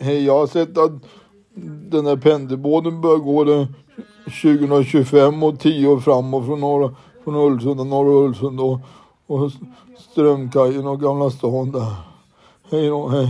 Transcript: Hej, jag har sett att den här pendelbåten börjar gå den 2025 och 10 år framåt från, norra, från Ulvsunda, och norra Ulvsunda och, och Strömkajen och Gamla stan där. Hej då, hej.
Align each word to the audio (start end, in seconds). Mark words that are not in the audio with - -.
Hej, 0.00 0.24
jag 0.24 0.38
har 0.38 0.46
sett 0.46 0.78
att 0.78 0.92
den 1.90 2.06
här 2.06 2.16
pendelbåten 2.16 3.00
börjar 3.00 3.18
gå 3.18 3.44
den 3.44 3.66
2025 4.24 5.42
och 5.42 5.60
10 5.60 5.88
år 5.88 6.00
framåt 6.00 6.46
från, 6.46 6.60
norra, 6.60 6.94
från 7.24 7.34
Ulvsunda, 7.36 7.80
och 7.80 7.86
norra 7.86 8.26
Ulvsunda 8.26 8.62
och, 8.62 8.80
och 9.26 9.50
Strömkajen 9.98 10.86
och 10.86 11.00
Gamla 11.00 11.30
stan 11.30 11.72
där. 11.72 11.94
Hej 12.70 12.88
då, 12.88 13.08
hej. 13.08 13.26